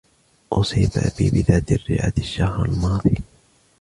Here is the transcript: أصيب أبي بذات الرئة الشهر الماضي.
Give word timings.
أصيب 0.53 0.89
أبي 0.97 1.29
بذات 1.29 1.71
الرئة 1.71 2.13
الشهر 2.17 2.65
الماضي. 2.65 3.15